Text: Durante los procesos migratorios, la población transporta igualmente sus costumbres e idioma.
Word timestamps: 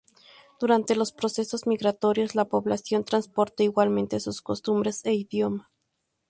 Durante 0.59 0.95
los 0.95 1.11
procesos 1.11 1.67
migratorios, 1.67 2.33
la 2.33 2.45
población 2.45 3.03
transporta 3.05 3.61
igualmente 3.61 4.19
sus 4.19 4.41
costumbres 4.41 5.05
e 5.05 5.13
idioma. 5.13 5.69